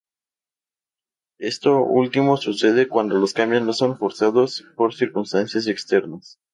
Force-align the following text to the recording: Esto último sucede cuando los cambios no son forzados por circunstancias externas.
Esto 1.37 1.81
último 1.83 2.35
sucede 2.37 2.87
cuando 2.87 3.19
los 3.19 3.33
cambios 3.35 3.61
no 3.61 3.71
son 3.73 3.99
forzados 3.99 4.65
por 4.75 4.95
circunstancias 4.95 5.67
externas. 5.67 6.39